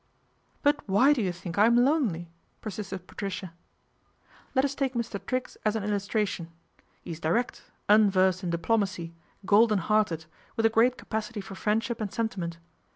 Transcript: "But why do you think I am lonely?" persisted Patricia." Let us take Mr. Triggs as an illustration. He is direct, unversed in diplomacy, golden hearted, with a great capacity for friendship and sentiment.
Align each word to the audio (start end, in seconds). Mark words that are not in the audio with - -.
"But 0.63 0.79
why 0.89 1.13
do 1.13 1.21
you 1.21 1.31
think 1.31 1.59
I 1.59 1.67
am 1.67 1.75
lonely?" 1.85 2.31
persisted 2.63 3.05
Patricia." 3.05 3.53
Let 4.55 4.65
us 4.65 4.73
take 4.73 4.95
Mr. 4.95 5.23
Triggs 5.23 5.57
as 5.63 5.75
an 5.75 5.83
illustration. 5.83 6.51
He 7.03 7.11
is 7.11 7.19
direct, 7.19 7.65
unversed 7.87 8.43
in 8.43 8.49
diplomacy, 8.49 9.13
golden 9.45 9.77
hearted, 9.77 10.25
with 10.55 10.65
a 10.65 10.69
great 10.69 10.97
capacity 10.97 11.39
for 11.39 11.53
friendship 11.53 12.01
and 12.01 12.11
sentiment. 12.11 12.57